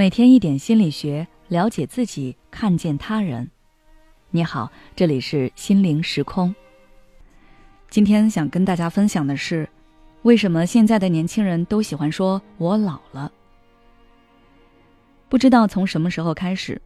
[0.00, 3.50] 每天一点心理学，了解自己，看见他人。
[4.30, 6.54] 你好，这里是心灵时空。
[7.90, 9.68] 今天想跟大家分享的是，
[10.22, 13.30] 为什么现在的年轻人都喜欢说“我老了”？
[15.28, 16.80] 不知道从什么时候开始，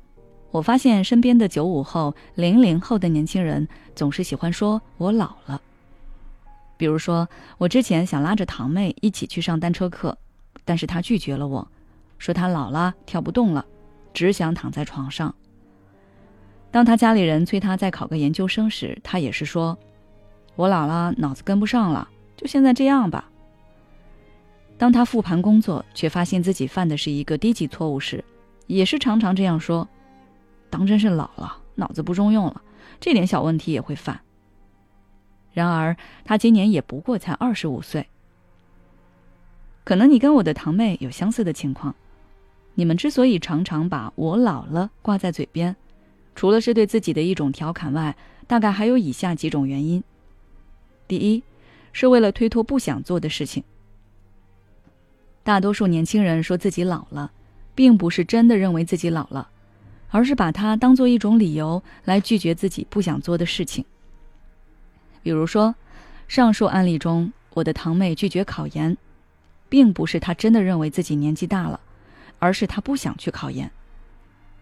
[0.51, 5.63] 我发现身边的九五后、零零后的年轻人总是喜欢说“我老了”。
[6.77, 10.19] 比如说，我之前想拉着堂妹一起去上单车课，
[10.65, 11.69] 但是她拒绝了我。
[12.25, 13.63] 说他老了，跳不动了，
[14.15, 15.35] 只想躺在床上。
[16.71, 19.79] 当他家里人催他再考个研究生时，他也是说
[20.57, 23.31] ：“我老了，脑子跟不上了，就现在这样吧。”
[24.79, 28.25] 当他复盘工作，却发现自己犯的是一个低级错误时，
[28.69, 29.87] 也是常常这样说
[30.71, 32.63] ：“当真是老了，脑子不中用了，
[32.99, 34.19] 这点小问题也会犯。”
[35.53, 38.09] 然而，他今年也不过才二十五岁。
[39.85, 41.95] 可能你跟我的堂妹有相似的情况。
[42.75, 45.77] 你们之所以常常把我老了挂在嘴边，
[46.35, 48.17] 除了是对自己的一种调侃外，
[48.47, 50.03] 大概还有以下几种原因。
[51.07, 51.43] 第一，
[51.93, 53.63] 是为了推脱不想做的事情。
[55.43, 57.31] 大多数年轻人说自己老了，
[57.75, 59.49] 并不是真的认为自己老了，
[60.11, 63.85] 而是把它当做一种理由来拒绝自己不想做的事情。
[65.23, 65.75] 比如说，
[66.27, 68.97] 上述案例中，我的堂妹拒绝考研，
[69.69, 71.79] 并不是她真的认为自己年纪大了。
[72.39, 73.71] 而是他不想去考研，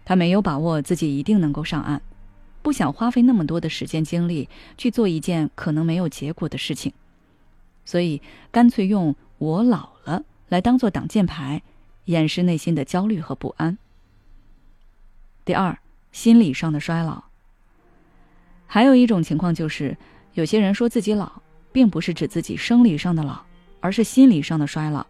[0.05, 2.01] 他没有把握自己一定能够上岸，
[2.61, 6.93] 不想花费那么多的时间精力去做一件可能没有结果的事情，
[7.85, 8.21] 所以
[8.51, 11.61] 干脆用“我老了”来当做挡箭牌，
[12.05, 13.77] 掩饰内心的焦虑和不安。
[15.43, 15.77] 第二，
[16.11, 17.23] 心理上的衰老。
[18.65, 19.97] 还有一种情况就是，
[20.33, 23.41] 有些人说自己老，并不是指自己生理上的老，
[23.81, 25.05] 而是心理上的衰老。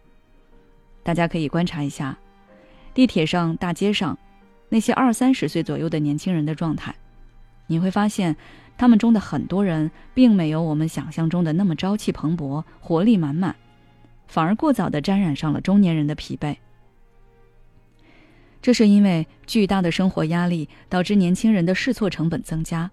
[1.03, 2.17] 大家可以观察一下。
[2.94, 4.17] 地铁上、大街上，
[4.69, 6.95] 那些二三十岁左右的年轻人的状态，
[7.67, 8.36] 你会发现，
[8.77, 13.55] 他们中的很多人并没有我们想象中的那么朝气蓬勃、活力满满，
[14.27, 16.55] 反而过早的沾染上了中年人的疲惫。
[18.61, 22.89] 这是因为巨大的生活压力导致年轻人的试错成本增加，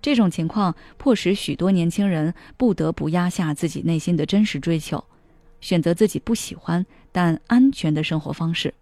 [0.00, 5.04] 这种情况迫使许多年轻人不得不压下自己内心的真实追求，
[5.60, 8.72] 选择自己不喜欢但安全的生活方式。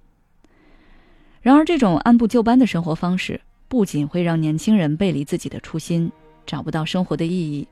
[1.41, 6.11] 然而，这种按部就班的生活方式不仅会让年轻人背离自己的初心，
[6.45, 7.67] 找不到生活的意义，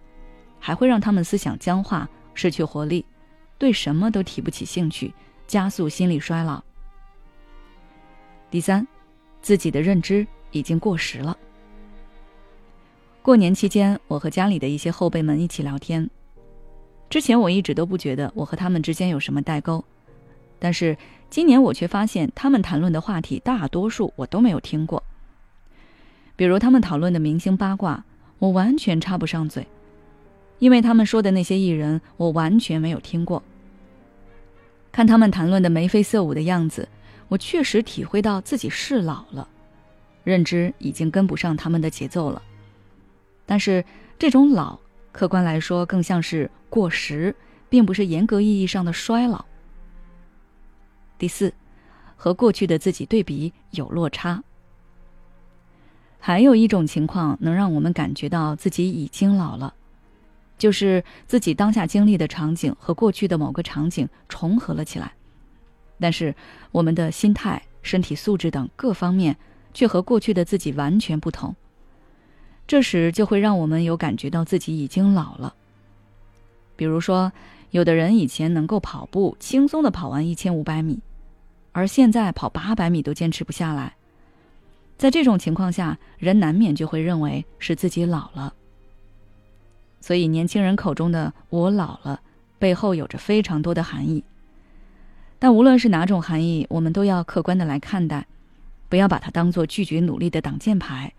[0.60, 3.04] 还会让他们思想僵化、失去活力，
[3.58, 5.12] 对什么都提不起兴趣，
[5.46, 6.62] 加速心理衰老。
[8.50, 8.86] 第三，
[9.42, 11.36] 自己的认知已经过时了。
[13.20, 16.08] 过年期间，我和家里的一些后辈们一起聊天，
[17.10, 19.84] 之前我一直都不觉得我和他们之间有什么代沟。
[20.58, 20.96] 但是
[21.28, 25.02] 今年我却发现，他们谈论的话题大多数我都没有听过。
[26.34, 28.04] 比如他们讨论的明星八卦，
[28.38, 29.66] 我完全插不上嘴，
[30.58, 33.42] 因为他们说的那些艺人，我完全没有听过。
[34.92, 36.88] 看他们谈论的眉飞色舞的样子，
[37.28, 39.48] 我确实体会到自己是老了，
[40.24, 42.42] 认知已经跟不上他们的节奏了。
[43.44, 43.84] 但是
[44.18, 44.78] 这种老，
[45.12, 47.34] 客观来说更像是过时，
[47.68, 49.44] 并不是严格意义上的衰老。
[51.18, 51.52] 第四，
[52.14, 54.42] 和过去的自己对比有落差。
[56.18, 59.72] 还有一种情况能让我们感觉到自己已经老了，
[60.58, 65.12] 就是自己当下经历的场景和过去的某个场景重合了起来，
[66.00, 66.34] 但是
[66.72, 69.36] 我们的心态、身体素质等各方面
[69.72, 71.54] 却和过去的自己完全不同。
[72.66, 75.54] 这时就会让我们有感觉到自己已经老了。
[76.76, 77.32] 比如说。
[77.70, 81.00] 有的人以前能够跑步轻松的跑完一千五百米，
[81.72, 83.94] 而现在跑八百米都坚持不下来。
[84.96, 88.54] 在这种情况下，人难免就会认为是自己老了。
[90.00, 92.20] 所以，年轻人口中的“我老了”
[92.58, 94.24] 背后有着非常多的含义。
[95.38, 98.26] 但无论是哪种含义，我们都要客观的来看待，
[98.88, 101.12] 不要把它当做拒绝努力的挡箭牌，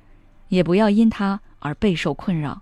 [0.47, 2.61] 也不要因它而备受困扰。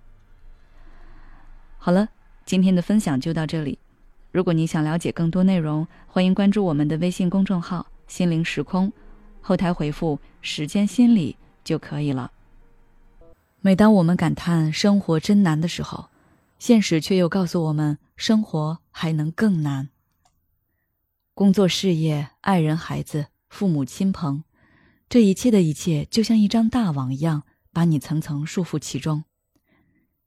[1.78, 2.10] 好了。
[2.46, 3.80] 今天的分享就到这里。
[4.32, 8.94] 如果你想了解更多内容，欢迎关注我们的微信公众号“心灵时空”，
[9.42, 12.32] 后台回复“时间心理”就可以了。
[13.62, 16.10] 每当我们感叹生活真难的时候，
[16.60, 19.90] 现实却又告诉我们，生活还能更难。
[21.34, 24.44] 工作、事业、爱人、孩子、父母亲朋，
[25.10, 27.42] 这一切的一切，就像一张大网一样，
[27.74, 29.24] 把你层层束缚其中。